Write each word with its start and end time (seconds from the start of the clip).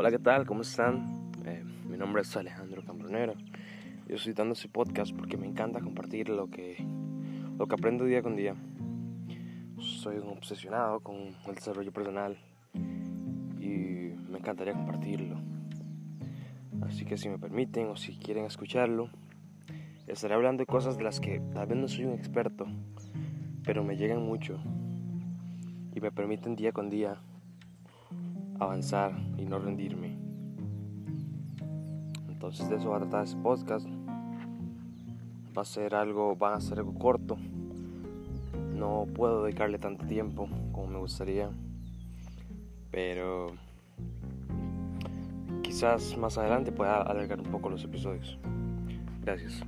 Hola, 0.00 0.12
¿qué 0.12 0.20
tal? 0.20 0.46
¿Cómo 0.46 0.62
están? 0.62 1.32
Eh, 1.44 1.64
mi 1.90 1.96
nombre 1.96 2.22
es 2.22 2.36
Alejandro 2.36 2.84
Cambronero. 2.84 3.34
Yo 4.06 4.14
estoy 4.14 4.32
dando 4.32 4.52
este 4.52 4.68
podcast 4.68 5.12
porque 5.12 5.36
me 5.36 5.44
encanta 5.44 5.80
compartir 5.80 6.28
lo 6.28 6.48
que, 6.48 6.76
lo 7.58 7.66
que 7.66 7.74
aprendo 7.74 8.04
día 8.04 8.22
con 8.22 8.36
día. 8.36 8.54
Soy 9.80 10.18
un 10.18 10.28
obsesionado 10.28 11.00
con 11.00 11.16
el 11.16 11.54
desarrollo 11.56 11.90
personal 11.90 12.38
y 13.58 14.14
me 14.30 14.38
encantaría 14.38 14.72
compartirlo. 14.72 15.40
Así 16.82 17.04
que 17.04 17.16
si 17.16 17.28
me 17.28 17.40
permiten 17.40 17.88
o 17.88 17.96
si 17.96 18.16
quieren 18.18 18.44
escucharlo, 18.44 19.10
estaré 20.06 20.34
hablando 20.34 20.60
de 20.60 20.66
cosas 20.66 20.96
de 20.96 21.02
las 21.02 21.18
que 21.18 21.40
tal 21.52 21.66
vez 21.66 21.76
no 21.76 21.88
soy 21.88 22.04
un 22.04 22.12
experto, 22.12 22.68
pero 23.64 23.82
me 23.82 23.96
llegan 23.96 24.22
mucho 24.22 24.60
y 25.92 26.00
me 26.00 26.12
permiten 26.12 26.54
día 26.54 26.70
con 26.70 26.88
día 26.88 27.20
avanzar 28.58 29.12
y 29.36 29.44
no 29.44 29.58
rendirme. 29.58 30.16
Entonces 32.28 32.68
de 32.68 32.76
eso 32.76 32.90
va 32.90 32.96
a 32.96 33.00
tratar 33.00 33.24
este 33.24 33.40
podcast. 33.40 33.86
Va 35.56 35.62
a 35.62 35.64
ser 35.64 35.94
algo, 35.94 36.38
va 36.38 36.54
a 36.54 36.60
ser 36.60 36.78
algo 36.78 36.94
corto. 36.94 37.36
No 38.74 39.06
puedo 39.14 39.42
dedicarle 39.44 39.78
tanto 39.78 40.06
tiempo 40.06 40.48
como 40.72 40.86
me 40.86 40.98
gustaría. 40.98 41.50
Pero 42.90 43.48
quizás 45.62 46.16
más 46.16 46.38
adelante 46.38 46.72
pueda 46.72 47.02
alargar 47.02 47.40
un 47.40 47.50
poco 47.50 47.68
los 47.68 47.84
episodios. 47.84 48.38
Gracias. 49.22 49.62